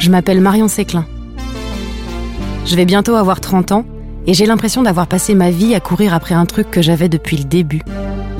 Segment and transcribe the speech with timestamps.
[0.00, 1.06] Je m'appelle Marion Séclin.
[2.64, 3.84] Je vais bientôt avoir 30 ans
[4.26, 7.36] et j'ai l'impression d'avoir passé ma vie à courir après un truc que j'avais depuis
[7.36, 7.82] le début,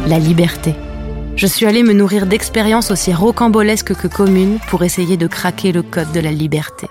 [0.07, 0.75] la liberté.
[1.37, 5.83] Je suis allée me nourrir d'expériences aussi rocambolesques que communes pour essayer de craquer le
[5.83, 6.87] code de la liberté.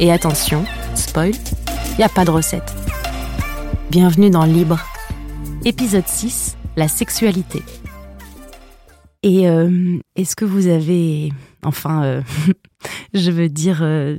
[0.00, 0.64] Et attention,
[0.94, 1.32] spoil,
[1.98, 2.72] il a pas de recette.
[3.90, 4.80] Bienvenue dans Libre.
[5.66, 7.62] Épisode 6, la sexualité.
[9.22, 11.32] Et euh, est-ce que vous avez...
[11.62, 12.22] Enfin, euh,
[13.14, 13.82] je veux dire...
[13.82, 14.18] euh,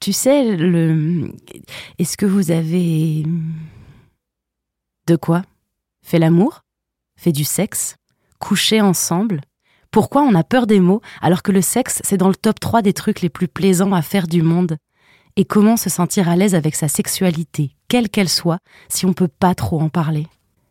[0.00, 1.32] tu sais, le...
[1.98, 3.24] Est-ce que vous avez...
[5.06, 5.42] De quoi?
[6.02, 6.64] Fait l'amour?
[7.16, 7.96] Fait du sexe?
[8.38, 9.40] Couché ensemble?
[9.90, 12.82] Pourquoi on a peur des mots alors que le sexe, c'est dans le top 3
[12.82, 14.76] des trucs les plus plaisants à faire du monde?
[15.36, 19.28] Et comment se sentir à l'aise avec sa sexualité, quelle qu'elle soit, si on peut
[19.28, 20.26] pas trop en parler?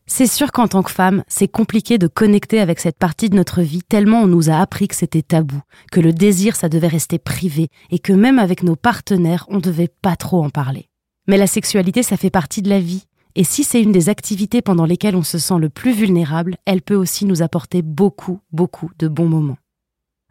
[0.07, 3.61] C'est sûr qu'en tant que femme, c'est compliqué de connecter avec cette partie de notre
[3.61, 5.61] vie tellement on nous a appris que c'était tabou,
[5.91, 9.91] que le désir ça devait rester privé et que même avec nos partenaires, on devait
[10.01, 10.89] pas trop en parler.
[11.27, 13.03] Mais la sexualité, ça fait partie de la vie.
[13.35, 16.81] Et si c'est une des activités pendant lesquelles on se sent le plus vulnérable, elle
[16.81, 19.57] peut aussi nous apporter beaucoup, beaucoup de bons moments.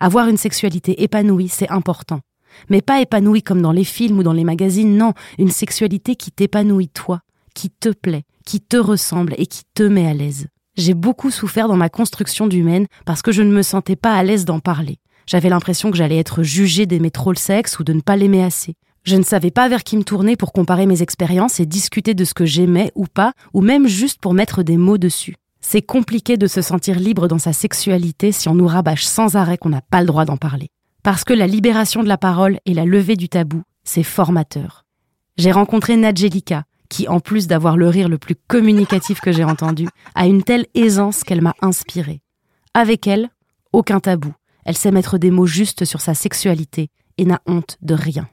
[0.00, 2.20] Avoir une sexualité épanouie, c'est important.
[2.70, 6.32] Mais pas épanouie comme dans les films ou dans les magazines, non, une sexualité qui
[6.32, 7.20] t'épanouit toi,
[7.54, 10.46] qui te plaît, qui te ressemble et qui te met à l'aise.
[10.76, 14.22] J'ai beaucoup souffert dans ma construction d'humaine parce que je ne me sentais pas à
[14.22, 14.98] l'aise d'en parler.
[15.26, 18.44] J'avais l'impression que j'allais être jugée d'aimer trop le sexe ou de ne pas l'aimer
[18.44, 18.74] assez.
[19.02, 22.24] Je ne savais pas vers qui me tourner pour comparer mes expériences et discuter de
[22.24, 25.36] ce que j'aimais ou pas, ou même juste pour mettre des mots dessus.
[25.60, 29.58] C'est compliqué de se sentir libre dans sa sexualité si on nous rabâche sans arrêt
[29.58, 30.68] qu'on n'a pas le droit d'en parler.
[31.02, 34.84] Parce que la libération de la parole et la levée du tabou, c'est formateur.
[35.36, 39.88] J'ai rencontré Nadjelika, qui, en plus d'avoir le rire le plus communicatif que j'ai entendu,
[40.14, 42.20] a une telle aisance qu'elle m'a inspirée.
[42.74, 43.30] Avec elle,
[43.72, 44.32] aucun tabou.
[44.64, 48.28] Elle sait mettre des mots justes sur sa sexualité et n'a honte de rien.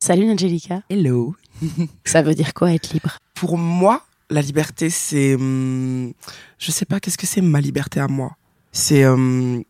[0.00, 0.82] Salut Angelica.
[0.90, 1.36] Hello.
[2.04, 3.18] Ça veut dire quoi être libre?
[3.34, 5.34] Pour moi, la liberté, c'est.
[5.34, 6.12] hum,
[6.58, 8.36] je sais pas, qu'est-ce que c'est ma liberté à moi?
[8.72, 9.62] C'est hum,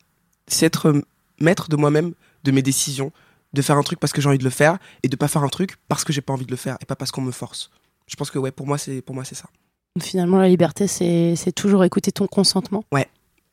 [0.47, 1.03] c'est être
[1.41, 2.15] maître de moi-même,
[2.45, 3.13] de mes décisions,
[3.53, 5.43] de faire un truc parce que j'ai envie de le faire et de pas faire
[5.43, 7.33] un truc parce que j'ai pas envie de le faire et pas parce qu'on me
[7.33, 7.71] force.
[8.07, 9.47] Je pense que ouais, pour moi, c'est pour moi c'est ça,
[10.01, 12.85] Finalement, la liberté, c'est c'est toujours écouter ton consentement.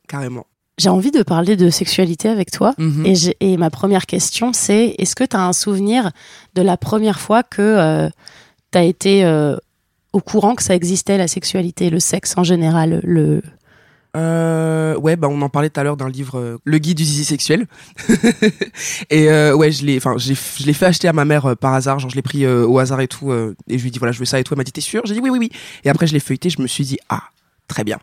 [0.08, 0.46] carrément.
[0.78, 2.74] J'ai envie de parler de sexualité avec toi.
[2.78, 3.06] Mhm.
[3.42, 6.12] Et, ma première question, c'est est-ce que tu as un souvenir
[6.56, 8.10] de la première fois que
[8.72, 9.58] tu as été euh,
[10.14, 13.42] au courant que ça existait, la sexualité, le sexe en général le...
[14.18, 17.04] Euh, ouais, bah on en parlait tout à l'heure d'un livre, euh, Le guide du
[17.04, 17.68] zizi sexuel.
[19.10, 21.74] et euh, ouais, je l'ai, enfin, je l'ai fait acheter à ma mère euh, par
[21.74, 24.12] hasard, genre je l'ai pris euh, au hasard et tout, et je lui dit voilà,
[24.12, 24.54] je veux ça et tout.
[24.54, 25.02] Elle m'a dit t'es sûr?
[25.06, 25.52] J'ai dit oui, oui, oui.
[25.84, 27.24] Et après je l'ai feuilleté, je me suis dit ah,
[27.68, 28.00] très bien.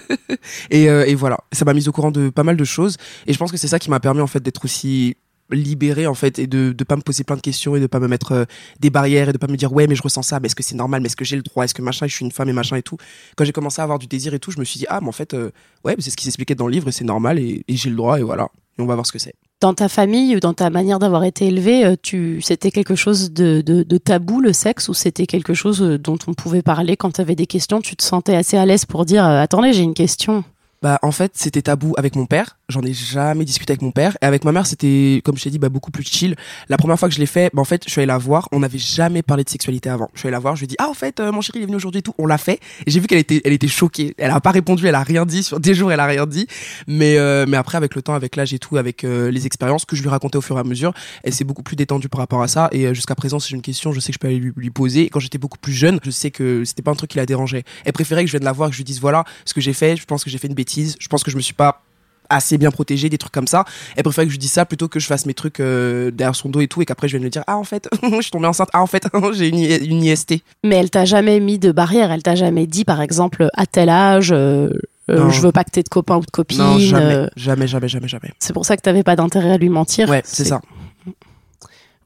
[0.70, 2.96] et, et voilà, ça m'a mis au courant de pas mal de choses,
[3.26, 5.16] et je pense que c'est ça qui m'a permis en fait d'être aussi
[5.50, 8.00] libéré en fait et de de pas me poser plein de questions et de pas
[8.00, 8.44] me mettre euh,
[8.80, 10.62] des barrières et de pas me dire ouais mais je ressens ça mais est-ce que
[10.62, 12.48] c'est normal mais est-ce que j'ai le droit est-ce que machin je suis une femme
[12.48, 12.96] et machin et tout.
[13.36, 15.08] Quand j'ai commencé à avoir du désir et tout je me suis dit ah mais
[15.08, 15.50] en fait euh,
[15.84, 18.18] ouais c'est ce qui s'expliquait dans le livre et c'est normal et, j'ai le droit
[18.18, 18.48] et voilà.
[18.78, 19.34] Et on va voir ce que c'est.
[19.60, 22.42] Dans ta famille ou dans ta manière d'avoir été élevé, euh, tu...
[22.42, 26.34] c'était quelque chose de, de, de tabou, le sexe, ou c'était quelque chose dont on
[26.34, 27.80] pouvait parler quand tu avais des questions?
[27.80, 30.44] Tu te sentais assez à l'aise pour dire Attendez, j'ai une question.
[30.82, 32.58] Bah en fait c'était tabou avec mon père.
[32.68, 34.16] J'en ai jamais discuté avec mon père.
[34.22, 36.36] Et avec ma mère c'était comme je t'ai dit bah beaucoup plus chill.
[36.68, 38.48] La première fois que je l'ai fait bah en fait je suis allé la voir.
[38.52, 40.10] On n'avait jamais parlé de sexualité avant.
[40.14, 40.56] Je suis allé la voir.
[40.56, 42.02] Je lui ai dit ah en fait euh, mon chéri il est venu aujourd'hui et
[42.02, 42.60] tout on l'a fait.
[42.86, 44.14] Et j'ai vu qu'elle était elle était choquée.
[44.18, 45.42] Elle a pas répondu elle a rien dit.
[45.42, 46.46] Sur des jours elle a rien dit.
[46.86, 49.84] Mais euh, mais après avec le temps avec l'âge et tout avec euh, les expériences
[49.84, 50.92] que je lui racontais au fur et à mesure
[51.24, 52.68] elle s'est beaucoup plus détendue par rapport à ça.
[52.72, 55.08] Et euh, jusqu'à présent j'ai une question je sais que je peux aller lui, poser.
[55.08, 57.64] Quand j'étais beaucoup plus jeune je sais que c'était pas un truc qui la dérangeait.
[57.84, 59.72] Elle préférait que je vienne la voir que je lui dise voilà ce que j'ai
[59.72, 59.96] fait.
[59.96, 61.82] Je pense que j'ai fait une bêtise je pense que je me suis pas
[62.28, 63.64] assez bien protégé des trucs comme ça.
[63.96, 66.48] Elle préférait que je dise ça plutôt que je fasse mes trucs euh, derrière son
[66.48, 68.46] dos et tout et qu'après je vienne lui dire ah en fait je suis tombée
[68.46, 68.68] enceinte.
[68.72, 70.34] Ah en fait j'ai une, une IST
[70.64, 73.88] Mais elle t'a jamais mis de barrière, elle t'a jamais dit, par exemple, à tel
[73.88, 74.70] âge, euh,
[75.10, 76.58] euh, je veux pas que t'aies de copain ou de copine.
[76.58, 77.28] non jamais.
[77.36, 78.32] jamais jamais jamais jamais.
[78.38, 80.08] C'est pour ça que t'avais pas d'intérêt à lui mentir.
[80.08, 80.60] ouais c'est ça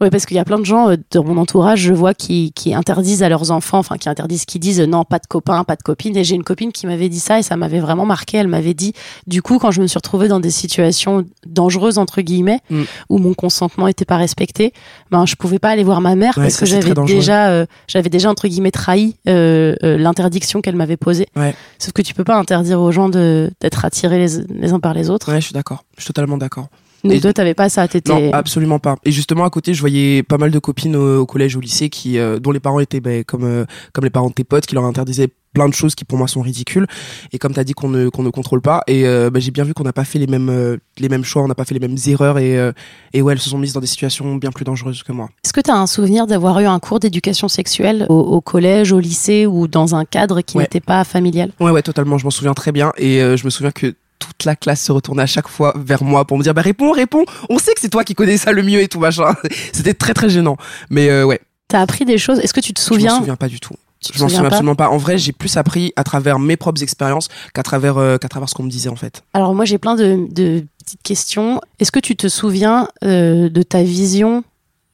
[0.00, 2.52] Oui, parce qu'il y a plein de gens euh, dans mon entourage, je vois, qui,
[2.52, 5.62] qui interdisent à leurs enfants, enfin, qui interdisent, qui disent euh, non, pas de copain,
[5.64, 6.16] pas de copine.
[6.16, 8.38] Et j'ai une copine qui m'avait dit ça et ça m'avait vraiment marqué.
[8.38, 8.94] Elle m'avait dit,
[9.26, 12.82] du coup, quand je me suis retrouvée dans des situations dangereuses, entre guillemets, Mm.
[13.08, 14.72] où mon consentement était pas respecté,
[15.10, 18.08] ben, je pouvais pas aller voir ma mère Ouais, parce que j'avais déjà, euh, j'avais
[18.10, 21.26] déjà, entre guillemets, trahi euh, euh, l'interdiction qu'elle m'avait posée.
[21.36, 21.54] Ouais.
[21.78, 24.94] Sauf que tu peux pas interdire aux gens de, d'être attirés les, les uns par
[24.94, 25.30] les autres.
[25.32, 26.68] ouais je suis d'accord je suis totalement d'accord
[27.04, 28.12] Nous Et- deux, t'avais pas ça, t'étais.
[28.12, 28.96] Non, absolument pas.
[29.04, 31.88] Et justement, à côté, je voyais pas mal de copines au, au collège, au lycée,
[31.88, 34.66] qui, euh, dont les parents étaient ben, comme, euh, comme les parents de tes potes,
[34.66, 36.86] qui leur interdisaient plein de choses qui pour moi sont ridicules
[37.32, 39.50] et comme tu as dit qu'on ne qu'on ne contrôle pas et euh, bah, j'ai
[39.50, 41.64] bien vu qu'on n'a pas fait les mêmes euh, les mêmes choix on n'a pas
[41.64, 42.72] fait les mêmes erreurs et euh,
[43.12, 45.52] et ouais elles se sont mises dans des situations bien plus dangereuses que moi est-ce
[45.52, 49.46] que tu as un souvenir d'avoir eu un cours d'éducation sexuelle au, collège au lycée
[49.46, 51.50] ou dans un cadre qui n'était pas familial?
[51.60, 54.54] Ouais ouais totalement je m'en souviens très bien et je me souviens que toute la
[54.54, 57.24] classe se retournait à chaque fois vers moi pour me dire bah réponds réponds.
[57.48, 59.34] On sait que c'est toi qui connais ça le mieux et tout machin.
[59.72, 60.56] C'était très très gênant.
[60.90, 61.40] Mais ouais.
[61.70, 62.40] T'as appris des choses?
[62.40, 63.36] Est-ce que tu te souviens Je me souviens?
[63.36, 63.74] pas du tout.
[64.12, 64.88] je m'en souviens absolument pas.
[64.88, 68.48] En vrai, j'ai plus appris à travers mes propres expériences qu'à travers euh, qu'à travers
[68.48, 69.22] ce qu'on me disait en fait.
[69.34, 71.60] Alors moi, j'ai plein de, de, petites questions.
[71.78, 74.42] Est-ce que tu te souviens euh, de ta vision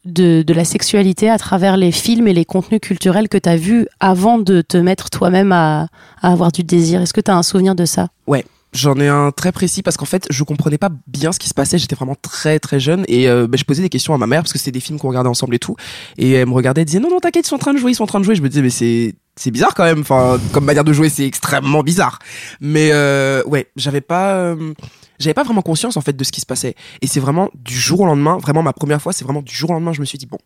[0.04, 3.56] de, de, la sexualité à travers les films et les contenus culturels que tu as
[3.56, 5.88] vus avant de te mettre toi-même à,
[6.20, 7.00] à avoir du désir?
[7.00, 8.08] Est-ce que tu as un souvenir de ça?
[8.26, 8.44] Ouais,
[8.76, 11.54] J'en ai un très précis parce qu'en fait, je comprenais pas bien ce qui se
[11.54, 11.78] passait.
[11.78, 14.42] J'étais vraiment très très jeune et euh, bah, je posais des questions à ma mère
[14.42, 15.76] parce que c'était des films qu'on regardait ensemble et tout.
[16.18, 17.92] Et elle me regardait, et disait non non t'inquiète, ils sont en train de jouer,
[17.92, 18.34] ils sont en train de jouer.
[18.34, 20.00] Je me disais mais c'est c'est bizarre quand même.
[20.00, 22.18] Enfin, comme manière de jouer, c'est extrêmement bizarre.
[22.60, 24.74] Mais euh, ouais, j'avais pas euh,
[25.18, 26.74] j'avais pas vraiment conscience en fait de ce qui se passait.
[27.00, 29.70] Et c'est vraiment du jour au lendemain, vraiment ma première fois, c'est vraiment du jour
[29.70, 30.38] au lendemain, je me suis dit bon,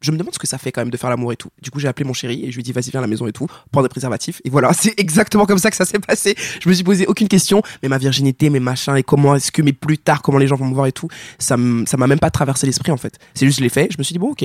[0.00, 1.50] je me demande ce que ça fait quand même de faire l'amour et tout.
[1.62, 3.06] Du coup, j'ai appelé mon chéri et je lui ai dit vas-y viens à la
[3.06, 4.40] maison et tout, prends des préservatifs.
[4.44, 6.34] Et voilà, c'est exactement comme ça que ça s'est passé.
[6.60, 9.62] Je me suis posé aucune question, mais ma virginité, mes machins et comment est-ce que,
[9.62, 11.08] mais plus tard, comment les gens vont me voir et tout,
[11.38, 13.18] ça m'a même pas traversé l'esprit en fait.
[13.34, 14.44] C'est juste je l'ai fait, je me suis dit bon ok,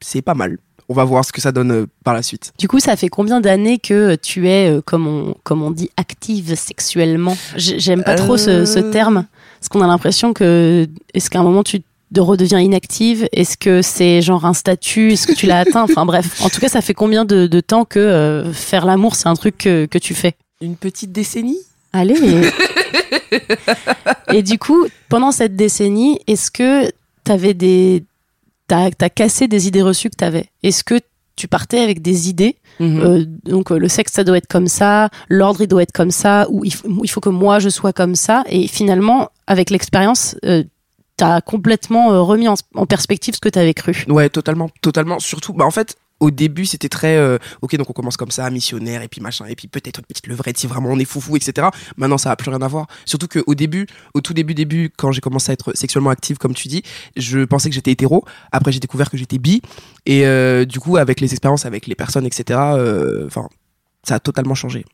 [0.00, 0.58] c'est pas mal.
[0.88, 2.52] On va voir ce que ça donne euh, par la suite.
[2.58, 5.88] Du coup, ça fait combien d'années que tu es, euh, comme on, comme on dit,
[5.96, 7.36] active sexuellement?
[7.54, 8.90] J'aime pas trop ce, ce euh.
[8.90, 9.26] terme,
[9.60, 13.28] parce qu'on a l'impression que, est-ce qu'à un moment tu de redevient inactive?
[13.32, 15.12] Est-ce que c'est genre un statut?
[15.12, 15.82] Est-ce que tu l'as atteint?
[15.82, 19.28] Enfin bref, en tout cas, ça fait combien de, temps que euh, faire l'amour, c'est
[19.28, 20.34] un truc que, tu fais?
[20.60, 21.58] Une petite décennie.
[21.92, 22.14] Allez.
[24.32, 26.90] Et du coup, pendant cette décennie, est-ce que
[27.24, 28.04] t'avais des...
[28.68, 30.46] T'as as cassé des idées reçues que t'avais?
[30.62, 31.00] Est-ce que
[31.34, 32.56] tu partais avec des idées?
[32.78, 33.00] Mhm.
[33.00, 36.46] Euh, donc le sexe ça doit être comme ça, l'ordre il doit être comme ça,
[36.50, 38.44] ou il, faut que moi je sois comme ça.
[38.48, 40.62] Et finalement, avec l'expérience, euh,
[41.20, 44.06] t'as complètement euh, remis en, perspective ce que t'avais cru.
[44.08, 45.18] Ouais, totalement, totalement.
[45.18, 48.48] Surtout, bah en fait, au début, c'était très euh, ok, donc on commence comme ça,
[48.48, 51.36] missionnaire, et puis machin, et puis peut-être une petite levrette si vraiment on est foufou,
[51.36, 51.68] etc.
[51.98, 52.86] Maintenant, ça a plus rien à voir.
[53.04, 56.54] Surtout qu'au début, au tout début, début, quand j'ai commencé à être sexuellement active, comme
[56.54, 56.82] tu dis,
[57.16, 58.24] je pensais que j'étais hétéro.
[58.50, 59.60] Après, j'ai découvert que j'étais bi,
[60.06, 62.58] et euh, du coup, avec les expériences, avec les personnes, etc.
[63.26, 63.46] Enfin,
[64.04, 64.86] ça a totalement changé.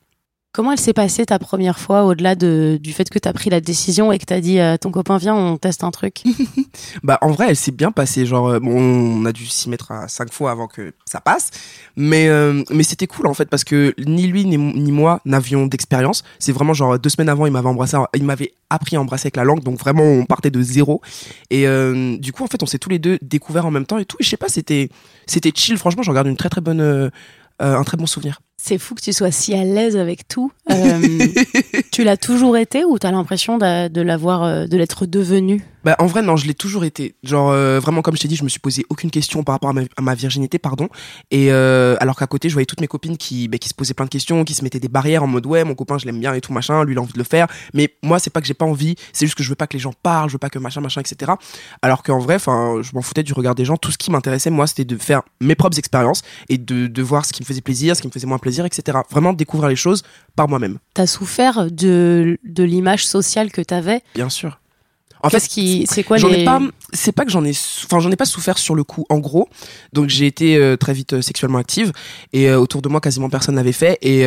[0.53, 3.51] Comment elle s'est passée ta première fois au-delà de, du fait que tu as pris
[3.51, 6.23] la décision et que tu as dit euh, ton copain viens on teste un truc?
[7.03, 9.91] Bah en vrai elle s'est bien passée genre euh, bon on a dû s'y mettre
[9.91, 11.51] à cinq fois avant que ça passe.
[11.95, 15.67] Mais euh, mais c'était cool en fait parce que ni lui ni, ni moi n'avions
[15.67, 16.23] d'expérience.
[16.39, 19.35] C'est vraiment genre deux semaines avant il m'avait embrassé il m'avait appris à embrasser avec
[19.35, 19.61] la langue.
[19.63, 21.01] Donc vraiment on partait de zéro.
[21.51, 21.67] Et
[22.17, 24.17] du coup en fait on s'est tous les deux découverts en même temps et tout.
[24.19, 24.89] Et je sais pas c'était
[25.27, 25.77] c'était chill.
[25.77, 27.11] Franchement j'en garde une très très bonne
[27.59, 30.51] un très bon souvenir c'est fou que tu sois si à l'aise avec tout.
[30.69, 30.99] Euh,
[31.93, 35.95] tu l'as toujours été ou tu as l'impression de, l'avoir, euh, de l'être devenu bah,
[35.99, 37.15] en vrai, non, je l'ai toujours été.
[37.23, 39.69] Genre, euh, vraiment, comme je t'ai dit, je me suis posé aucune question par rapport
[39.69, 40.89] à ma, virginité, pardon.
[41.31, 44.03] Et alors qu'à côté, je voyais toutes mes copines qui, bah, qui se posaient plein
[44.03, 46.33] de questions, qui se mettaient des barrières en mode ouais, mon copain, je l'aime bien
[46.33, 47.47] et tout machin, lui il a envie de le faire.
[47.73, 49.73] Mais moi, c'est pas que j'ai pas envie, c'est juste que je veux pas que
[49.73, 51.31] les gens parlent, je veux pas que machin, machin, etc.
[51.81, 53.77] Alors qu'en vrai, enfin, je m'en foutais du regard des gens.
[53.77, 57.25] Tout ce qui m'intéressait, moi, c'était de faire mes propres expériences et de, de voir
[57.25, 58.99] ce qui me faisait plaisir, ce qui me faisait moins plaisir, etc.
[59.09, 60.03] Vraiment découvrir les choses
[60.35, 60.77] par moi-même.
[60.93, 64.59] T'as souffert de, de l'image sociale que t'avais Bien sûr.
[65.23, 66.59] En fait, c'est quoi j'en ai pas,
[66.93, 67.51] c'est pas que j'en ai,
[67.85, 69.05] enfin j'en ai pas souffert sur le coup.
[69.09, 69.49] En gros,
[69.93, 71.91] donc j'ai été euh, très vite euh, sexuellement active
[72.33, 74.25] et euh, autour de moi quasiment personne l'avait fait et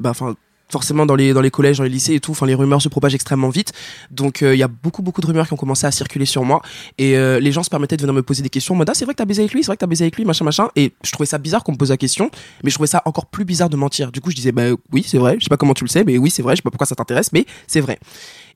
[0.00, 0.36] bah enfin
[0.68, 2.88] forcément dans les dans les collèges, dans les lycées et tout, enfin les rumeurs se
[2.88, 3.72] propagent extrêmement vite.
[4.10, 6.62] Donc il y a beaucoup beaucoup de rumeurs qui ont commencé à circuler sur moi
[6.98, 9.04] et les gens se permettaient de venir me poser des questions en mode ah c'est
[9.04, 10.68] vrai que t'as baisé avec lui, c'est vrai que t'as baisé avec lui, machin machin.
[10.76, 12.30] Et je trouvais ça bizarre qu'on me pose la question,
[12.64, 14.12] mais je trouvais ça encore plus bizarre de mentir.
[14.12, 16.04] Du coup je disais bah oui c'est vrai, je sais pas comment tu le sais,
[16.04, 17.98] mais oui c'est vrai, je sais pas pourquoi ça t'intéresse, mais c'est vrai.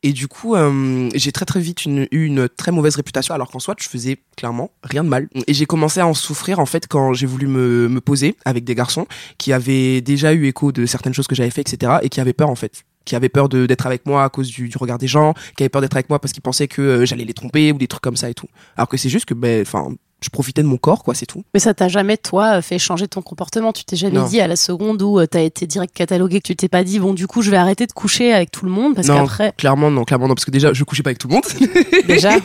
[0.02, 3.58] Et du coup, euh, j'ai très très vite eu une très mauvaise réputation, alors qu'en
[3.58, 5.28] soit, je faisais clairement rien de mal.
[5.46, 8.74] Et j'ai commencé à en souffrir en fait quand j'ai voulu me, poser avec des
[8.74, 11.98] garçons qui avaient déjà eu écho de certaines choses que j'avais fait, etc.
[12.02, 14.68] Et qui avaient peur en fait qui avaient peur d'être avec moi à cause du,
[14.68, 17.06] du, regard des gens, qui avaient peur d'être avec moi parce qu'ils pensaient que euh,
[17.06, 18.46] j'allais les tromper ou des trucs comme ça et tout.
[18.76, 21.44] Alors que c'est juste que, ben, enfin, je profitais de mon corps, quoi, c'est tout.
[21.54, 23.72] Mais ça t'a jamais, toi, fait changer ton comportement?
[23.72, 26.56] Tu t'es jamais dit à la seconde où euh, t'as été direct catalogué que tu
[26.56, 28.94] t'es pas dit, bon, du coup, je vais arrêter de coucher avec tout le monde
[28.94, 29.52] parce qu'après.
[29.56, 31.44] Clairement, non, clairement, non, parce que déjà, je couchais pas avec tout le monde.
[32.06, 32.36] Déjà.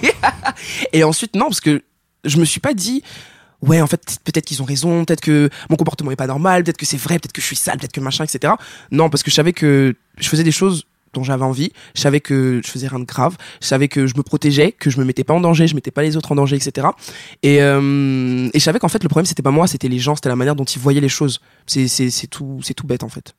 [0.94, 1.84] Et ensuite, non, parce que
[2.24, 3.04] je me suis pas dit,
[3.62, 6.78] ouais, en fait, peut-être qu'ils ont raison, peut-être que mon comportement est pas normal, peut-être
[6.78, 8.54] que c'est vrai, peut-être que je suis sale, peut-être que machin, etc.
[8.92, 11.72] Non, parce que je savais que je faisais des choses dont j'avais envie.
[11.96, 13.36] Je savais que je faisais rien de grave.
[13.62, 15.92] Je savais que je me protégeais, que je me mettais pas en danger, je mettais
[15.92, 16.88] pas les autres en danger, etc.
[17.42, 20.16] Et, euh, et je savais qu'en fait le problème c'était pas moi, c'était les gens,
[20.16, 21.40] c'était la manière dont ils voyaient les choses.
[21.66, 23.34] C'est c'est c'est tout c'est tout bête en fait.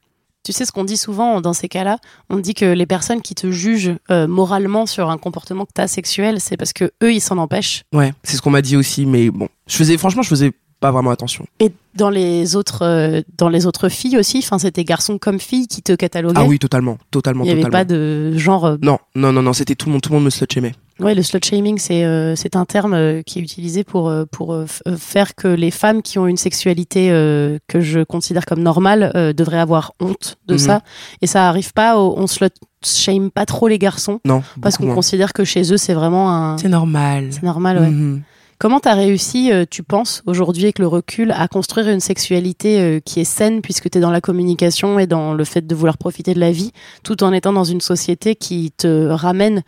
[0.45, 1.99] Tu sais ce qu'on dit souvent dans ces cas-là?
[2.31, 5.81] On dit que les personnes qui te jugent euh, moralement sur un comportement que tu
[5.81, 7.83] as sexuel, c'est parce que eux ils s'en empêchent.
[7.93, 10.91] Ouais, c'est ce qu'on m'a dit aussi, mais bon, je faisais franchement je faisais pas
[10.91, 11.47] vraiment attention.
[11.61, 15.67] Et dans les autres, euh, dans les autres filles aussi, enfin c'était garçons comme filles
[15.69, 16.39] qui te cataloguaient.
[16.39, 17.79] Ah oui, totalement, totalement, Il n'y avait totalement.
[17.79, 18.67] pas de genre.
[18.67, 20.73] euh, Non, non, non, non, c'était tout le monde, tout le monde me slut shamait.
[21.01, 24.25] Ouais, le slut shaming, c'est euh, c'est un terme euh, qui est utilisé pour euh,
[24.31, 24.55] pour
[24.99, 29.33] faire que les femmes qui ont une sexualité euh, que je considère comme normale euh,
[29.33, 30.59] devraient avoir honte de Mhm.
[30.59, 30.83] ça.
[31.23, 31.99] Et ça arrive pas.
[31.99, 32.51] au- on slut
[32.85, 36.59] shame pas trop les garçons Non, parce qu'on considère que chez eux c'est vraiment un.
[36.59, 37.29] C'est normal.
[37.31, 37.91] C'est normal, ouais.
[37.91, 38.23] Mhm.
[38.59, 43.01] Comment t'as réussi, euh, tu penses, aujourd'hui avec le recul, à construire une sexualité euh,
[43.01, 46.33] qui est saine puisque t'es dans la communication et dans le fait de vouloir profiter
[46.33, 46.73] de la vie,
[47.03, 49.63] tout en étant dans une société qui te ramène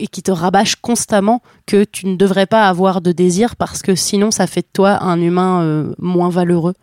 [0.00, 3.94] et qui te rabâche constamment que tu ne devrais pas avoir de désir parce que
[3.94, 6.74] sinon ça fait de toi un humain euh, moins valeureux?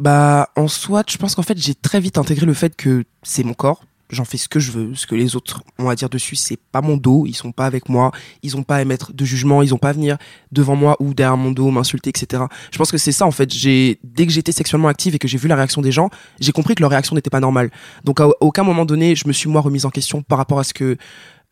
[0.00, 3.44] Bah, en soi, je pense qu'en fait, j'ai très vite intégré le fait que c'est
[3.44, 3.84] mon corps.
[4.14, 6.56] J'en fais ce que je veux, ce que les autres ont à dire dessus, c'est
[6.56, 9.60] pas mon dos, ils sont pas avec moi, ils ont pas à émettre de jugement,
[9.60, 10.16] ils ont pas à venir
[10.52, 12.44] devant moi ou derrière mon dos m'insulter, etc.
[12.70, 13.48] Je pense que c'est ça en fait.
[13.48, 16.74] Dès que j'étais sexuellement active et que j'ai vu la réaction des gens, j'ai compris
[16.74, 17.70] que leur réaction n'était pas normale.
[18.04, 20.64] Donc à aucun moment donné, je me suis moi remise en question par rapport à
[20.64, 20.96] ce que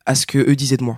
[0.06, 0.96] à ce que eux disaient de moi.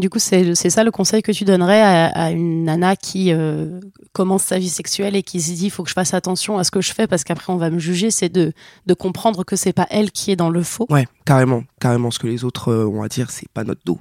[0.00, 3.80] Du coup, c'est ça le conseil que tu donnerais à, à une nana qui euh,
[4.12, 6.64] commence sa vie sexuelle et qui se dit il faut que je fasse attention à
[6.64, 8.52] ce que je fais parce qu'après on va me juger, c'est de,
[8.86, 10.86] de comprendre que c'est pas elle qui est dans le faux.
[10.88, 12.10] Ouais, carrément, carrément.
[12.10, 13.98] Ce que les autres euh, ont à dire, c'est pas notre dos.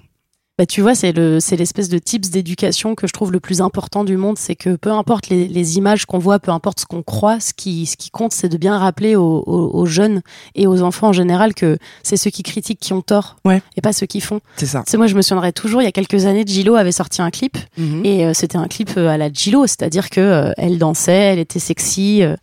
[0.59, 3.61] Bah, tu vois, c'est le, c'est l'espèce de tips d'éducation que je trouve le plus
[3.61, 6.85] important du monde, c'est que peu importe les, les images qu'on voit, peu importe ce
[6.85, 10.21] qu'on croit, ce qui, ce qui compte, c'est de bien rappeler aux, aux- aux jeunes
[10.55, 13.61] et aux enfants en général que c'est ceux qui critiquent qui ont tort Ouais.
[13.77, 14.41] et pas ceux qui font.
[14.57, 14.83] C'est ça.
[14.85, 17.29] Sais, moi, je me souviendrai toujours, il y a quelques années, Gillo avait sorti un
[17.31, 18.01] clip Mhm.
[18.05, 21.39] et euh, c'était un clip euh, à la Gillo, c'est-à-dire que euh, elle dansait, elle
[21.39, 22.35] était sexy euh,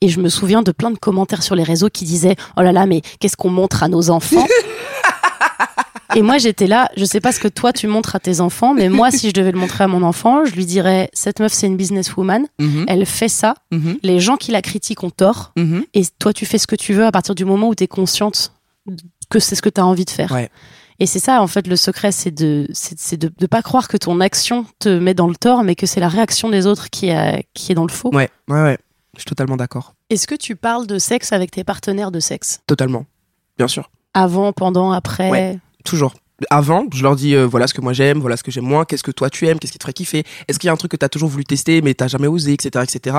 [0.00, 2.70] et je me souviens de plein de commentaires sur les réseaux qui disaient "Oh là
[2.70, 4.46] là, mais qu'est-ce qu'on montre à nos enfants?
[6.16, 8.72] Et moi j'étais là, je sais pas ce que toi tu montres à tes enfants,
[8.74, 11.52] mais moi si je devais le montrer à mon enfant, je lui dirais cette meuf
[11.52, 12.84] c'est une businesswoman, Mhm.
[12.88, 13.98] elle fait ça, Mhm.
[14.02, 15.84] les gens qui la critiquent ont tort Mhm.
[15.94, 17.88] et toi tu fais ce que tu veux à partir du moment où tu es
[17.88, 18.52] consciente
[19.28, 20.30] que c'est ce que tu as envie de faire.
[20.30, 20.50] Ouais.
[21.00, 23.96] Et c'est ça, en fait, le secret, c'est de, c'est, de, de pas croire que
[23.96, 27.10] ton action te met dans le tort, mais que c'est la réaction des autres qui,
[27.10, 28.10] a, qui est dans le faux.
[28.14, 28.78] Ouais, ouais, ouais.
[29.16, 29.94] Je suis totalement d'accord.
[30.10, 32.60] Est-ce que tu parles de sexe avec tes partenaires de sexe?
[32.68, 33.06] Totalement.
[33.58, 33.90] Bien sûr.
[34.12, 35.30] Avant, pendant, après?
[35.30, 35.58] Ouais.
[35.84, 36.14] Toujours.
[36.50, 38.84] Avant, je leur dis euh, voilà ce que moi j'aime, voilà ce que j'aime moins,
[38.84, 40.76] qu'est-ce que toi tu aimes, qu'est-ce qui te ferait kiffer, est-ce qu'il y a un
[40.76, 43.16] truc que t'as toujours voulu tester mais t'as jamais osé, etc., etc.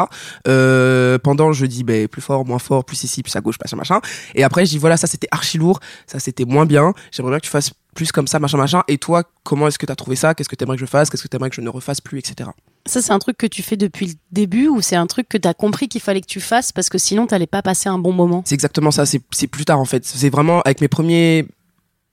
[0.49, 3.77] Euh, pendant, je dis ben plus fort, moins fort, plus ici, plus à gauche, machin,
[3.77, 4.01] machin.
[4.35, 6.93] Et après, je dis voilà ça c'était archi lourd, ça c'était moins bien.
[7.11, 8.83] J'aimerais bien que tu fasses plus comme ça, machin, machin.
[8.89, 10.35] Et toi, comment est-ce que t'as trouvé ça?
[10.35, 11.09] Qu'est-ce que t'aimerais que je fasse?
[11.09, 12.49] Qu'est-ce que t'aimerais que je ne refasse plus, etc.
[12.85, 15.39] Ça, c'est un truc que tu fais depuis le début ou c'est un truc que
[15.39, 17.97] tu as compris qu'il fallait que tu fasses parce que sinon, t'allais pas passer un
[17.97, 18.43] bon moment?
[18.45, 19.07] C'est exactement ça.
[19.07, 20.05] C'est c'est plus tard en fait.
[20.05, 21.47] C'est vraiment avec mes premiers,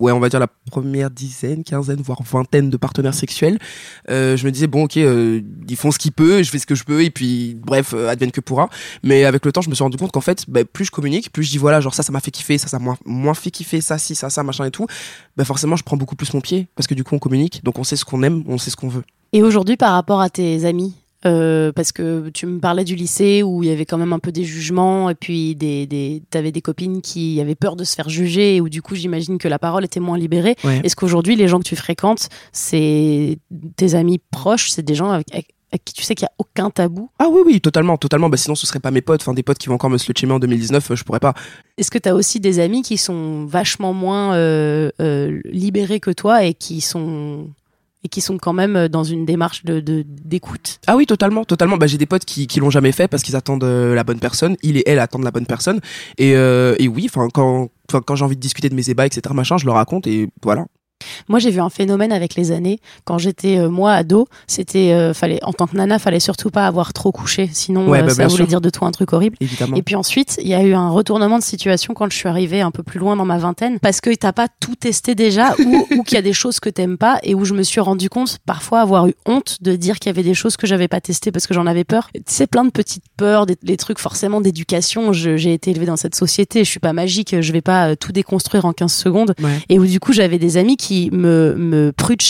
[0.03, 3.59] ouais, on va dire la première dizaine, quinzaine, voire vingtaine de partenaires sexuels.
[4.11, 6.67] Euh, je me disais bon, ok, euh, ils font ce qu'ils peuvent, je fais ce
[6.67, 8.69] que je peux, et puis bref, euh, advienne que pourra.
[9.05, 11.33] Mais avec le temps, je me suis rendu compte qu'en fait, bah, plus je communique,
[11.33, 13.51] plus je dis voilà, genre ça, ça m'a fait kiffer, ça, ça m'a moins, fait
[13.51, 14.87] kiffer, ça, si, ça, ça, machin et tout.
[15.37, 17.79] Bah forcément, je prends beaucoup plus mon pied parce que du coup, on communique, donc
[17.79, 19.05] on sait ce qu'on aime, on sait ce qu'on veut.
[19.33, 23.43] Et aujourd'hui, par rapport à tes amis, euh, parce que tu me parlais du lycée
[23.43, 26.53] où il y avait quand même un peu des jugements et puis des, des, t'avais
[26.53, 29.49] des copines qui avaient peur de se faire juger et où du coup j'imagine que
[29.49, 30.57] la parole était moins libérée.
[30.65, 30.81] Ouais.
[30.85, 33.39] Est-ce qu'aujourd'hui les gens que tu fréquentes, c'est
[33.77, 35.49] tes amis proches, c'est des gens avec, avec-
[35.95, 37.09] tu sais qu'il n'y a aucun tabou?
[37.19, 38.29] Ah oui, oui, totalement, totalement.
[38.29, 40.35] Bah sinon, ce serait pas mes potes, enfin des potes qui vont encore me slutchamer
[40.35, 41.33] en 2019, euh, je pourrais pas.
[41.79, 46.11] Est-ce que tu as aussi des amis qui sont vachement moins euh, euh, libérés que
[46.11, 47.49] toi et qui sont
[48.05, 51.77] et qui sont quand même dans une démarche de d'écoute Ah oui, totalement, totalement.
[51.77, 54.19] Bah, j'ai des potes qui, qui l'ont jamais fait parce qu'ils attendent euh, la bonne
[54.19, 54.57] personne.
[54.63, 55.81] Il et elle attendent la bonne personne.
[56.19, 59.23] Et, euh, et oui, enfin, quand, quand j'ai envie de discuter de mes ébats, etc.,
[59.35, 60.67] machin, je leur raconte et voilà.
[61.29, 62.79] Moi, j'ai vu un phénomène avec les années.
[63.05, 66.67] Quand j'étais euh, moi ado, c'était euh, fallait en tant que nana, fallait surtout pas
[66.67, 68.47] avoir trop couché, sinon Ouais, euh, bah, ça voulait sûr.
[68.47, 69.37] dire de toi un truc horrible.
[69.41, 69.77] Évidemment.
[69.77, 72.61] Et puis ensuite, il y a eu un retournement de situation quand je suis arrivée
[72.61, 75.87] un peu plus loin dans ma vingtaine, parce que t'as pas tout testé déjà, ou,
[75.99, 78.09] ou qu'il y a des choses que t'aimes pas, et où je me suis rendu
[78.09, 81.01] compte parfois avoir eu honte de dire qu'il y avait des choses que j'avais pas
[81.01, 82.09] testées parce que j'en avais peur.
[82.27, 85.13] C'est plein de petites peurs, des, des trucs forcément d'éducation.
[85.13, 88.65] J'ai été élevée dans cette société, je suis pas magique, je vais pas tout déconstruire
[88.65, 89.59] en 15 secondes Ouais.
[89.69, 92.21] et où du coup j'avais des amis qui me, me prude.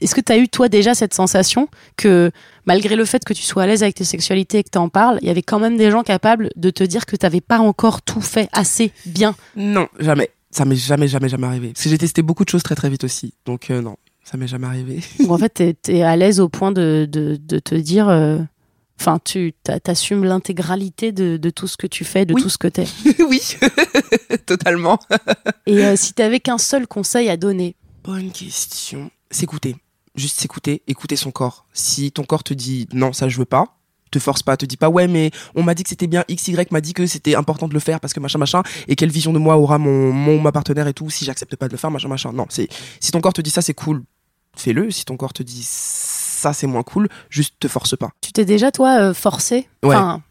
[0.00, 2.30] Est-ce que tu as eu toi déjà cette sensation que
[2.66, 4.88] malgré le fait que tu sois à l'aise avec tes sexualités et que tu en
[4.88, 7.40] parles, il y avait quand même des gens capables de te dire que tu n'avais
[7.40, 9.34] pas encore tout fait assez bien?
[9.56, 10.30] Non, jamais.
[10.50, 11.68] Ça m'est jamais, jamais, jamais arrivé.
[11.74, 13.34] Parce que j'ai testé beaucoup de choses très, très vite aussi.
[13.44, 15.00] Donc, euh, non, ça m'est jamais arrivé.
[15.28, 18.08] En fait, t'es es à l'aise au point de, de, de te dire.
[18.08, 18.38] euh,
[19.00, 19.52] Enfin, tu
[19.84, 22.42] t'assumes l'intégralité de, de tout ce que tu fais, de Oui.
[22.42, 22.86] tout ce que t'es.
[23.28, 23.40] oui,
[24.46, 24.98] totalement.
[25.66, 27.76] Et euh, si t'avais qu'un seul conseil à donner,
[28.08, 29.10] Bonne question.
[29.30, 29.76] S'écouter.
[30.14, 31.66] Juste s'écouter, écouter son corps.
[31.74, 33.76] Si ton corps te dit non, ça je veux pas,
[34.10, 36.56] te force pas, te dis pas ouais mais on m'a dit que c'était bien, XY
[36.70, 39.34] m'a dit que c'était important de le faire parce que machin machin et quelle vision
[39.34, 41.90] de moi aura mon, mon ma partenaire et tout si j'accepte pas de le faire
[41.90, 42.32] machin machin.
[42.32, 44.02] Non, c'est si ton corps te dit ça c'est cool,
[44.56, 44.90] fais-le.
[44.90, 48.08] Si ton corps te dit ça c'est moins cool, juste te force pas.
[48.22, 49.68] tu t'es déjà toi euh, forcé?
[49.82, 49.94] Ouais.
[49.94, 50.22] Enfin,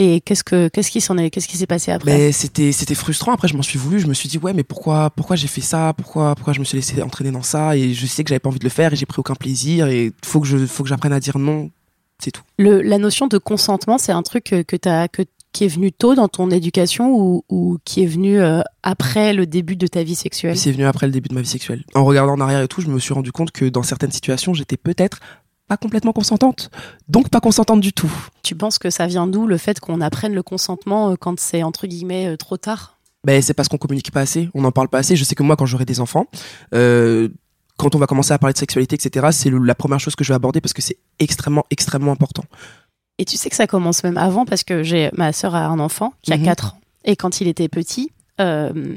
[0.00, 2.94] Et qu'est-ce que qu'est-ce qui s'en est Qu'est-ce qui s'est passé après Mais c'était c'était
[2.94, 3.32] frustrant.
[3.32, 3.98] Après, je m'en suis voulu.
[3.98, 5.92] Je me suis dit ouais, mais pourquoi pourquoi j'ai fait ça?
[5.96, 7.76] Pourquoi pourquoi je me suis laissé entraîner dans ça?
[7.76, 9.88] Et je sais que j'avais pas envie de le faire et j'ai pris aucun plaisir.
[9.88, 11.70] Et faut que je faut que j'apprenne à dire non.
[12.20, 12.42] C'est tout.
[12.58, 15.90] Le, la notion de consentement, c'est un truc que, que t'as que qui est venu
[15.90, 20.02] tôt dans ton éducation ou, ou qui est venu euh, après le début de ta
[20.02, 20.56] vie sexuelle?
[20.56, 21.84] C'est venu après le début de ma vie sexuelle.
[21.94, 24.54] En regardant en arrière et tout, je me suis rendu compte que dans certaines situations,
[24.54, 25.20] j'étais peut-être
[25.68, 26.70] pas complètement consentante.
[27.08, 28.10] Donc pas consentante du tout.
[28.42, 31.62] Tu penses que ça vient d'où le fait qu'on apprenne le consentement euh, quand c'est
[31.62, 32.98] entre guillemets euh, trop tard?
[33.24, 35.14] Ben c'est parce qu'on communique pas assez, on n'en parle pas assez.
[35.16, 36.26] Je sais que moi, quand j'aurai des enfants,
[36.74, 37.28] euh,
[37.76, 40.30] quand on va commencer à parler de sexualité, etc., c'est la première chose que je
[40.32, 42.44] vais aborder parce que c'est extrêmement, extrêmement important.
[43.18, 45.78] Et tu sais que ça commence même avant parce que j'ai ma sœur a un
[45.80, 46.44] enfant qui a Mhm.
[46.44, 48.96] 4 ans et quand il était petit, euh,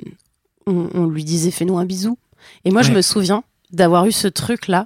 [0.68, 2.18] on, on lui disait fais-nous un bisou.
[2.66, 4.86] Et moi je me souviens d'avoir eu ce truc là,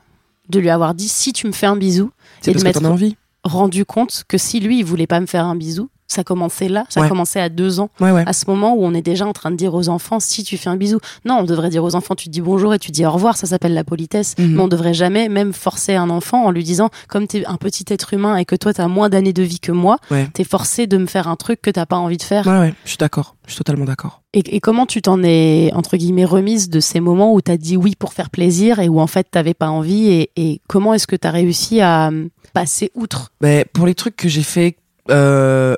[0.49, 2.11] de lui avoir dit si tu me fais un bisou,
[2.41, 3.17] C'est Et de parce que mettre- t'en as envie.
[3.43, 6.85] rendu compte que si lui il voulait pas me faire un bisou, ça commençait là,
[6.89, 7.09] ça Ouais.
[7.09, 7.89] commençait à deux ans.
[7.99, 8.23] Ouais, ouais.
[8.27, 10.57] à ce moment où on est déjà en train de dire aux enfants si tu
[10.57, 10.99] fais un bisou.
[11.25, 13.37] Non, on devrait dire aux enfants tu te dis bonjour et tu dis au revoir,
[13.37, 14.35] ça s'appelle la politesse.
[14.37, 14.55] Mhm.
[14.55, 17.57] Mais on devrait jamais même forcer un enfant en lui disant comme tu es un
[17.57, 20.27] petit être humain et que toi tu as moins d'années de vie que moi, Ouais.
[20.33, 22.45] tu es forcé de me faire un truc que t'as pas envie de faire.
[22.47, 22.73] Ouais, ouais.
[22.83, 23.35] Je suis d'accord.
[23.47, 24.21] Je suis totalement d'accord.
[24.33, 27.57] Et, et comment tu t'en es entre guillemets remise de ces moments où tu as
[27.57, 30.93] dit oui pour faire plaisir et où en fait t'avais pas envie et, et comment
[30.93, 33.31] est-ce que tu as réussi à euh, passer outre?
[33.41, 34.75] Ben, pour les trucs que j'ai fait
[35.11, 35.75] euh,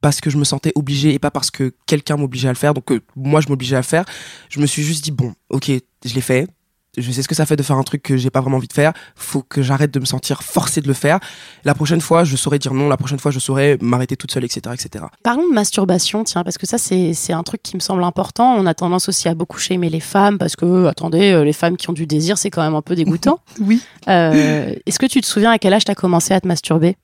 [0.00, 2.74] parce que je me sentais obligé et pas parce que quelqu'un m'obligeait à le faire,
[2.74, 4.04] donc euh, moi je m'obligeais à le faire,
[4.48, 5.70] je me suis juste dit bon, ok,
[6.04, 6.48] je l'ai fait.
[6.96, 8.66] Je sais ce que ça fait de faire un truc que j'ai pas vraiment envie
[8.66, 8.92] de faire.
[9.14, 11.20] Faut que j'arrête de me sentir forcé de le faire.
[11.64, 12.88] La prochaine fois, je saurais dire non.
[12.88, 15.04] La prochaine fois, je saurais m'arrêter toute seule, etc., etc.
[15.22, 18.54] Parlons de masturbation, tiens, parce que ça, c'est un truc qui me semble important.
[18.56, 21.76] On a tendance aussi à beaucoup shamer les femmes, parce que, attendez, euh, les femmes
[21.76, 23.38] qui ont du désir, c'est quand même un peu dégoûtant.
[23.60, 23.80] Oui.
[24.08, 26.96] Euh, Est-ce que tu te souviens à quel âge tu as commencé à te masturber?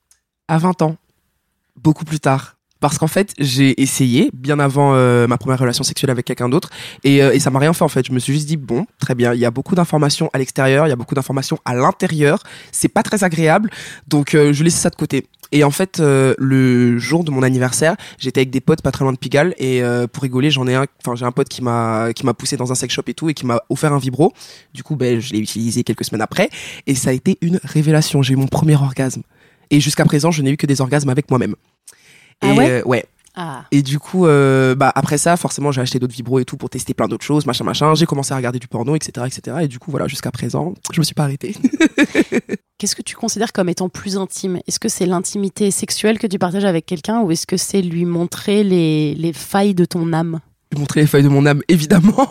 [0.49, 0.97] À 20 ans,
[1.77, 2.57] beaucoup plus tard.
[2.85, 6.69] Parce qu'en fait, j'ai essayé bien avant euh, ma première relation sexuelle avec quelqu'un d'autre
[7.03, 8.07] et, euh, et ça m'a rien fait en fait.
[8.07, 10.87] Je me suis juste dit bon, très bien, il y a beaucoup d'informations à l'extérieur,
[10.87, 12.43] il y a beaucoup d'informations à l'intérieur,
[12.73, 13.71] c'est pas très agréable,
[14.07, 15.29] donc euh, je laissais ça de côté.
[15.51, 19.13] Et en fait, le jour de mon anniversaire, j'étais avec des potes pas très loin
[19.13, 22.27] de Pigalle et pour rigoler, j'en ai un, enfin j'ai un pote qui m'a qui
[22.27, 24.33] m'a poussé dans un sex shop et tout et qui m'a offert un vibro.
[24.75, 26.51] Du coup, ben je l'ai utilisé quelques semaines après
[26.89, 28.21] et ça a été une révélation.
[28.21, 29.23] J'ai eu mon premier orgasme
[29.71, 31.55] et jusqu'à présent, je n'ai eu que des orgasmes avec moi-même.
[32.41, 33.05] Ah Et, ouais euh, ouais.
[33.37, 36.57] Ah, Et du coup, euh, bah après ça, forcément, j'ai acheté d'autres vibros et tout
[36.57, 37.93] pour tester plein d'autres choses, machin, machin.
[37.97, 39.57] J'ai commencé à regarder du porno, etc., etc.
[39.63, 41.57] Et du coup, voilà, jusqu'à présent, je me suis pas arrêté.
[42.79, 44.61] Qu'est-ce que tu considères comme étant plus intime?
[44.69, 48.05] Est-ce que c'est l'intimité sexuelle que tu partages avec quelqu'un ou est-ce que c'est lui
[48.05, 50.41] montrer les, les failles de ton âme?
[50.79, 52.29] Montrer les feuilles de mon âme, évidemment.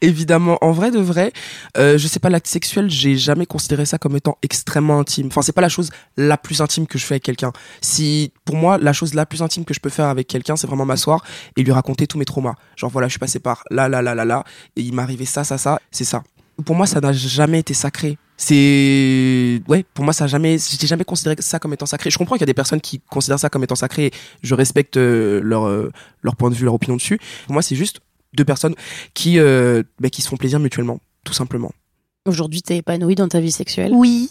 [0.00, 1.32] évidemment, en vrai de vrai,
[1.78, 5.28] euh, je sais pas, l'acte sexuel, j'ai jamais considéré ça comme étant extrêmement intime.
[5.28, 7.52] Enfin, c'est pas la chose la plus intime que je fais avec quelqu'un.
[7.80, 10.66] Si, pour moi, la chose la plus intime que je peux faire avec quelqu'un, c'est
[10.66, 11.24] vraiment m'asseoir
[11.56, 12.54] et lui raconter tous mes traumas.
[12.76, 14.44] Genre, voilà, je suis passé par là, là, là, là, là,
[14.76, 16.22] et il m'est arrivé ça, ça, ça, c'est ça.
[16.64, 18.18] Pour moi, ça n'a jamais été sacré.
[18.44, 22.10] C'est, ouais, pour moi, ça a jamais, j'ai jamais considéré ça comme étant sacré.
[22.10, 24.10] Je comprends qu'il y a des personnes qui considèrent ça comme étant sacré.
[24.42, 27.20] Je respecte euh, leur, euh, leur point de vue, leur opinion dessus.
[27.46, 28.00] Pour moi, c'est juste
[28.34, 28.74] deux personnes
[29.14, 31.70] qui, euh, bah, qui se font plaisir mutuellement, tout simplement.
[32.26, 33.92] Aujourd'hui, t'es épanoui dans ta vie sexuelle?
[33.94, 34.28] Oui.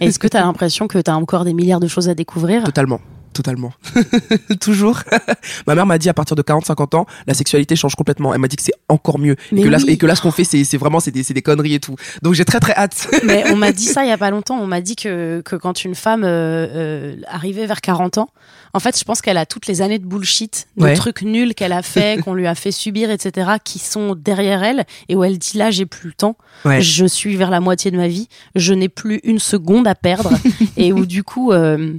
[0.00, 2.64] Est-ce que t'as l'impression que t'as encore des milliards de choses à découvrir?
[2.64, 3.00] Totalement.
[3.38, 3.72] Totalement.
[4.60, 4.98] Toujours.
[5.68, 8.34] Ma mère m'a dit à partir de 40-50 ans, la sexualité change complètement.
[8.34, 9.36] Elle m'a dit que c'est encore mieux.
[9.52, 9.92] Mais et, que là, oui.
[9.92, 11.94] et que là, ce qu'on fait, c'est vraiment c'est des, conneries et tout.
[12.22, 13.06] Donc j'ai très très hâte.
[13.22, 14.58] Mais on m'a dit ça il y a pas longtemps.
[14.60, 18.28] On m'a dit que, que quand une femme euh, euh, arrivait vers 40 ans,
[18.74, 20.94] en fait, je pense qu'elle a toutes les années de bullshit, de Ouais.
[20.94, 24.84] trucs nuls qu'elle a fait, qu'on lui a fait subir, etc., qui sont derrière elle
[25.08, 26.36] et où elle dit là, j'ai plus le temps.
[26.64, 26.82] Ouais.
[26.82, 28.28] Je suis vers la moitié de ma vie.
[28.56, 30.32] Je n'ai plus une seconde à perdre.
[30.76, 31.52] et où du coup.
[31.52, 31.94] euh,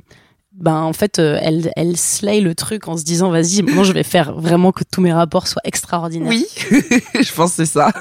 [0.60, 3.94] ben en fait euh, elle elle slay le truc en se disant vas-y maintenant je
[3.94, 6.46] vais faire vraiment que tous mes rapports soient extraordinaires Oui.
[6.70, 7.92] je pense que c'est ça.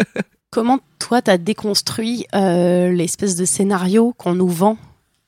[0.50, 4.76] Comment toi t'as déconstruit euh, l'espèce de scénario qu'on nous vend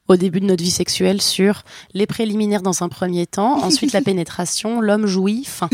[0.09, 1.62] au début de notre vie sexuelle sur
[1.94, 5.70] les préliminaires dans un premier temps, ensuite la pénétration, l'homme jouit, fin.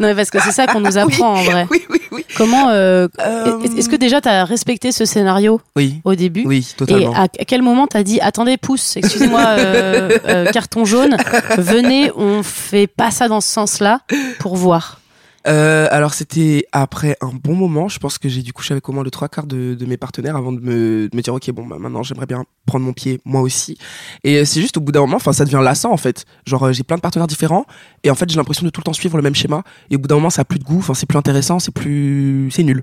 [0.00, 1.66] Non, parce que c'est ça qu'on nous apprend en vrai.
[1.70, 2.24] Oui, oui, oui.
[2.36, 6.66] Comment euh, Euh, Est-ce que déjà tu as respecté ce scénario Oui, au début oui,
[6.72, 7.14] Et totalement.
[7.14, 11.16] à quel moment t'as dit attendez pouce, excusez-moi euh, euh, carton jaune,
[11.58, 14.00] venez on fait pas ça dans ce sens-là
[14.38, 15.00] pour voir?
[15.46, 17.88] Euh, alors c'était après un bon moment.
[17.88, 20.36] Je pense que j'ai dû coucher avec au moins le trois quarts de, mes partenaires
[20.36, 23.78] avant de me, dire ok bon bah maintenant j'aimerais bien prendre mon pied moi aussi.
[24.24, 26.24] Et euh, c'est juste au bout d'un moment, enfin ça devient lassant en fait.
[26.46, 27.64] Genre euh, j'ai plein de partenaires différents
[28.02, 29.62] et en fait j'ai l'impression de tout le temps suivre le même schéma.
[29.90, 31.72] Et au bout d'un moment ça a plus de goût, enfin c'est plus intéressant, c'est
[31.72, 32.82] plus c'est nul.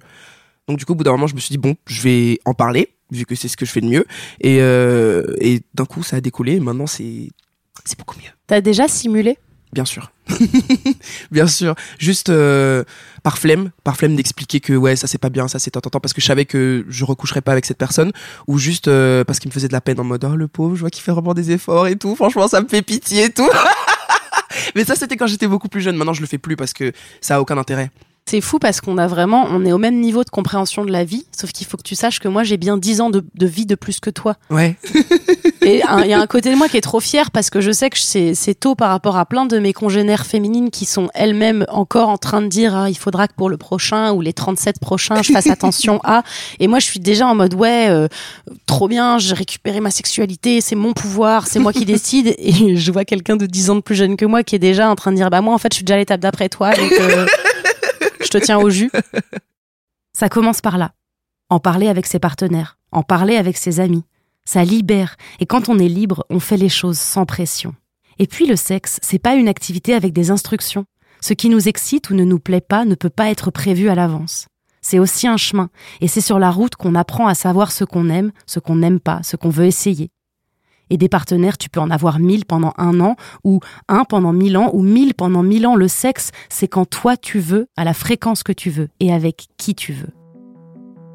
[0.68, 2.54] Donc du coup au bout d'un moment je me suis dit bon je vais en
[2.54, 4.06] parler vu que c'est ce que je fais de mieux.
[4.40, 6.54] Et et d'un coup ça a décollé.
[6.54, 7.30] Et maintenant c'est
[7.84, 8.32] c'est beaucoup mieux.
[8.48, 9.38] T'as déjà simulé?
[9.74, 10.12] Bien sûr.
[11.32, 11.74] bien sûr.
[11.98, 12.84] Juste euh,
[13.24, 16.14] par flemme, par flemme d'expliquer que ouais, ça c'est pas bien, ça c'est tentant parce
[16.14, 18.12] que je savais que je recoucherais pas avec cette personne
[18.48, 20.76] ou juste euh, parce qu'il me faisait de la peine en mode oh le pauvre,
[20.76, 22.16] je vois qu'il fait vraiment des efforts et tout.
[22.16, 23.50] Franchement, ça me fait pitié et tout.
[24.76, 25.96] Mais ça c'était quand j'étais beaucoup plus jeune.
[25.96, 27.90] Maintenant, je le fais plus parce que ça a aucun intérêt.
[28.26, 31.04] C'est fou parce qu'on a vraiment, on est au même niveau de compréhension de la
[31.04, 33.46] vie, sauf qu'il faut que tu saches que moi j'ai bien 10 ans de, de
[33.46, 34.36] vie de plus que toi.
[34.50, 34.78] Ouais.
[35.66, 37.72] Et il y a un côté de moi qui est trop fier parce que je
[37.72, 41.66] sais que c'est tôt par rapport à plein de mes congénères féminines qui sont elles-mêmes
[41.70, 44.80] encore en train de dire ah, il faudra que pour le prochain ou les 37
[44.80, 46.24] prochains je fasse attention à.
[46.60, 48.08] Et moi je suis déjà en mode ouais euh,
[48.66, 52.36] trop bien, j'ai récupéré ma sexualité, c'est mon pouvoir, c'est moi qui décide.
[52.38, 54.90] Et je vois quelqu'un de 10 ans de plus jeune que moi qui est déjà
[54.90, 56.74] en train de dire bah moi en fait je suis déjà à l'étape d'après toi
[56.74, 57.26] donc euh,
[58.34, 58.92] te tiens au jus.
[60.14, 60.94] Ça commence par là.
[61.50, 64.04] En parler avec ses partenaires, en parler avec ses amis.
[64.46, 67.76] Ça libère, et quand on est libre, on fait les choses sans pression.
[68.20, 70.86] Et puis le sexe, c'est pas une activité avec des instructions.
[71.22, 73.96] Ce qui nous excite ou ne nous plaît pas ne peut pas être prévu à
[73.96, 74.48] l'avance.
[74.82, 75.70] C'est aussi un chemin,
[76.02, 79.00] et c'est sur la route qu'on apprend à savoir ce qu'on aime, ce qu'on n'aime
[79.00, 80.12] pas, ce qu'on veut essayer.
[80.90, 84.58] Et des partenaires, tu peux en avoir mille pendant un an, ou un pendant mille
[84.58, 85.76] ans, ou mille pendant mille ans.
[85.76, 89.48] Le sexe, c'est quand toi tu veux, à la fréquence que tu veux, et avec
[89.58, 90.12] qui tu veux.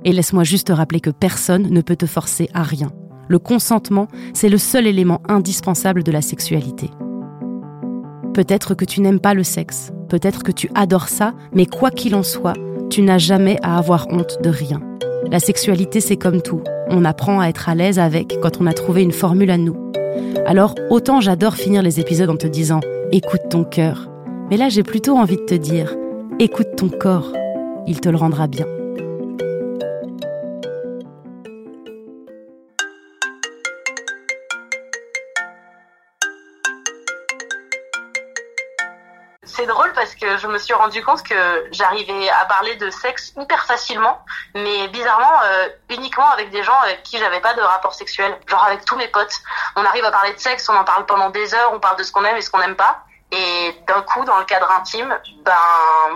[0.04, 2.92] Et laisse-moi juste te rappeler que personne ne peut te forcer à rien.
[3.28, 6.90] Le consentement, c'est le seul élément indispensable de la sexualité.
[8.32, 12.14] Peut-être que tu n'aimes pas le sexe, peut-être que tu adores ça, mais quoi qu'il
[12.14, 12.54] en soit,
[12.88, 14.80] tu n'as jamais à avoir honte de rien.
[15.26, 16.62] La sexualité, c'est comme tout.
[16.88, 19.76] On apprend à être à l'aise avec quand on a trouvé une formule à nous.
[20.46, 22.80] Alors, autant j'adore finir les épisodes en te disant
[23.12, 24.08] écoute ton cœur.
[24.50, 25.94] Mais là, j'ai plutôt envie de te dire
[26.38, 27.32] écoute ton corps.
[27.86, 28.66] Il te le rendra bien.
[40.36, 41.34] Je me suis rendu compte que
[41.70, 44.18] j'arrivais à parler de sexe hyper facilement,
[44.54, 48.64] mais bizarrement euh, uniquement avec des gens avec qui j'avais pas de rapport sexuel, genre
[48.64, 49.34] avec tous mes potes.
[49.76, 52.02] On arrive à parler de sexe, on en parle pendant des heures, on parle de
[52.02, 53.04] ce qu'on aime et ce qu'on n'aime pas.
[53.32, 55.14] Et d'un coup, dans le cadre intime,
[55.44, 55.52] ben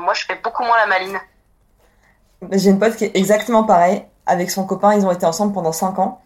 [0.00, 1.20] moi je fais beaucoup moins la maline.
[2.50, 4.04] J'ai une pote qui est exactement pareil.
[4.26, 6.20] Avec son copain, ils ont été ensemble pendant 5 ans.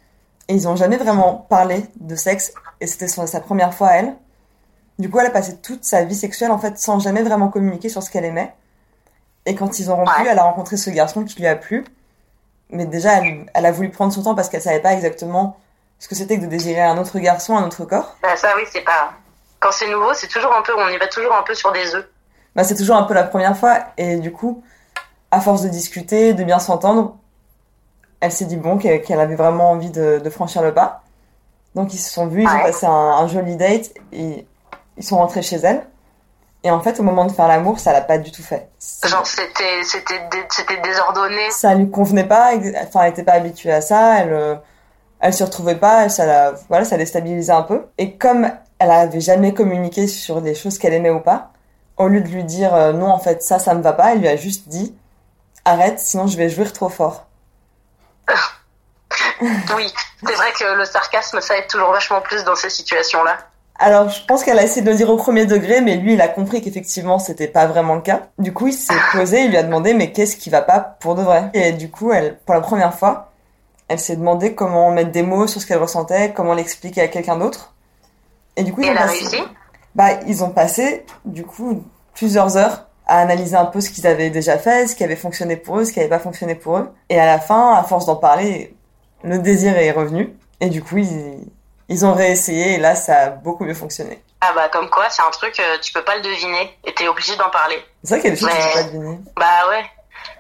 [0.49, 2.53] Et ils ont jamais vraiment parlé de sexe.
[2.81, 4.17] Et c'était sa première fois à elle.
[4.99, 7.89] Du coup, elle a passé toute sa vie sexuelle, en fait, sans jamais vraiment communiquer
[7.89, 8.55] sur ce qu'elle aimait.
[9.45, 10.29] Et quand ils ont rompu, Ouais.
[10.29, 11.85] elle a rencontré ce garçon qui lui a plu.
[12.71, 15.57] Mais déjà, elle, elle a voulu prendre son temps parce qu'elle savait pas exactement
[15.99, 18.17] ce que c'était que de désirer un autre garçon, un autre corps.
[18.23, 19.13] Ben ça oui, c'est pas.
[19.61, 21.95] Quand c'est nouveau, c'est toujours un peu, on y va toujours un peu sur des
[21.95, 22.07] œufs.
[22.57, 23.79] Bah, c'est toujours un peu la première fois.
[23.97, 24.63] Et du coup,
[25.31, 27.17] à force de discuter, de bien s'entendre,
[28.21, 31.03] elle s'est dit bon, qu'elle avait vraiment envie de, de franchir le pas.
[31.75, 34.47] Donc ils se sont vus, ils ont passé un, un joli date et
[34.97, 35.87] ils sont rentrés chez elle.
[36.65, 38.69] Et en fait, au moment de faire l'amour, ça l'a pas du tout fait.
[39.05, 41.51] Genre c'était c'était dé- c'était désordonné.
[41.51, 42.51] Ça lui convenait pas,
[42.83, 44.57] enfin, elle était pas habituée à ça, elle, euh,
[45.21, 47.87] elle se retrouvait pas, ça la, voilà, ça déstabilisait un peu.
[47.99, 51.53] Et comme elle avait jamais communiqué sur des choses qu'elle aimait ou pas,
[51.99, 54.21] au lieu de lui dire euh, non, en fait, ça, ça me va pas, elle
[54.21, 54.97] lui a juste dit
[55.65, 57.27] arrête, sinon je vais jouir trop fort.
[59.77, 59.93] Oui,
[60.27, 63.37] c'est vrai que le sarcasme ça aide toujours vachement plus dans ces situations-là.
[63.79, 66.21] Alors, je pense qu'elle a essayé de le dire au premier degré, mais lui, il
[66.21, 68.29] a compris qu'effectivement, c'était pas vraiment le cas.
[68.39, 71.15] Du coup, il s'est posé, il lui a demandé, mais qu'est-ce qui va pas pour
[71.15, 71.51] de vrai?
[71.53, 73.33] Et du coup, elle, pour la première fois,
[73.89, 77.37] elle s'est demandé comment mettre des mots sur ce qu'elle ressentait, comment l'expliquer à quelqu'un
[77.37, 77.75] d'autre.
[78.57, 79.39] Et du coup, ils ont passé,
[79.95, 81.85] bah, ils ont passé, du coup,
[82.15, 85.57] plusieurs heures à analyser un peu ce qu'ils avaient déjà fait, ce qui avait fonctionné
[85.57, 86.91] pour eux, ce qui avait pas fonctionné pour eux.
[87.11, 88.75] Et à la fin, à force d'en parler,
[89.23, 90.35] le désir est revenu.
[90.61, 91.47] Et du coup, ils,
[91.89, 94.23] ils ont réessayé et là, ça a beaucoup mieux fonctionné.
[94.41, 97.09] Ah bah comme quoi, c'est un truc, euh, tu peux pas le deviner et t'es
[97.09, 97.83] obligé d'en parler.
[98.05, 99.19] C'est vrai qu'il y a des choses que je peux pas deviner.
[99.37, 99.85] Bah ouais.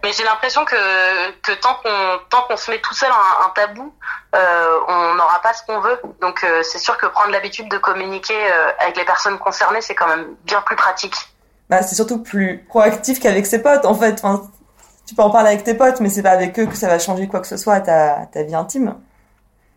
[0.02, 3.50] Mais j'ai l'impression que, que tant qu'on tant qu'on se met tout seul un, un
[3.50, 3.94] tabou,
[4.34, 5.98] euh, on n'aura pas ce qu'on veut.
[6.20, 9.94] Donc euh, c'est sûr que prendre l'habitude de communiquer euh, avec les personnes concernées, c'est
[9.94, 11.14] quand même bien plus pratique.
[11.70, 14.14] bah, c'est surtout plus proactif qu'avec ses potes, en fait.
[14.22, 14.48] Enfin,
[15.06, 16.98] tu peux en parler avec tes potes, mais c'est pas avec eux que ça va
[16.98, 18.96] changer quoi que ce soit à ta, ta vie intime.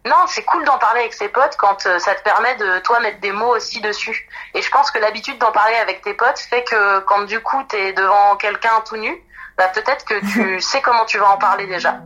[0.05, 3.01] Non, c'est cool d'en parler avec ses potes quand euh, ça te permet de toi
[3.01, 4.29] mettre des mots aussi dessus.
[4.55, 7.61] Et je pense que l'habitude d'en parler avec tes potes fait que quand du coup
[7.67, 9.21] t'es devant quelqu'un tout nu,
[9.57, 11.99] bah peut-être que tu sais comment tu vas en parler déjà.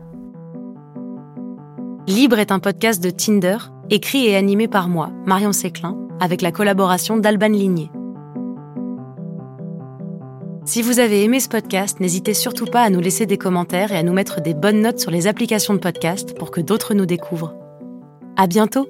[2.08, 3.58] Libre est un podcast de Tinder,
[3.91, 7.91] écrit et animé par moi, Marion Séclin, avec la collaboration d'Alban Ligné.
[10.65, 13.97] Si vous avez aimé ce podcast, n'hésitez surtout pas à nous laisser des commentaires et
[13.97, 17.06] à nous mettre des bonnes notes sur les applications de podcast pour que d'autres nous
[17.06, 17.53] découvrent.
[18.36, 18.88] À bientôt!